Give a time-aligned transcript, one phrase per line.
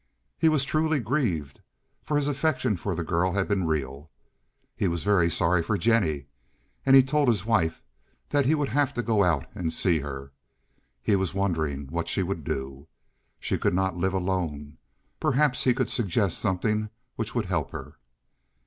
[0.35, 1.61] He was truly grieved,
[2.01, 4.09] for his affection for the girl had been real.
[4.75, 6.25] He was very sorry for Jennie,
[6.87, 7.83] and he told his wife
[8.29, 10.31] that he would have to go out and see her.
[11.03, 12.87] He was wondering what she would do.
[13.39, 14.77] She could not live alone.
[15.19, 17.99] Perhaps he could suggest something which would help her.